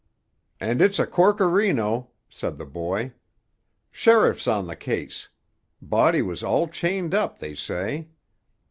"And 0.59 0.81
it's 0.81 0.97
a 0.97 1.05
corkerino!" 1.05 2.07
said 2.27 2.57
the 2.57 2.65
boy. 2.65 3.13
"Sheriff's 3.91 4.47
on 4.47 4.65
the 4.65 4.75
case. 4.75 5.29
Body 5.79 6.23
was 6.23 6.41
all 6.41 6.67
chained 6.67 7.13
up, 7.13 7.37
they 7.37 7.53
say." 7.53 8.07